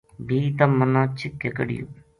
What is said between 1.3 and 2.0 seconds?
کے کڈھیوں‘‘